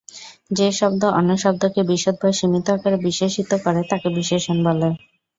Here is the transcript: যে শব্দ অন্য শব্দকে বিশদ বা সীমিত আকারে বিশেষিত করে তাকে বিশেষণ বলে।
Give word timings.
যে 0.51 0.67
শব্দ 0.71 1.01
অন্য 1.17 1.31
শব্দকে 1.37 1.81
বিশদ 1.89 2.15
বা 2.21 2.29
সীমিত 2.31 2.67
আকারে 2.69 2.97
বিশেষিত 3.07 3.51
করে 3.63 3.81
তাকে 3.91 4.07
বিশেষণ 4.17 4.57
বলে। 4.67 4.89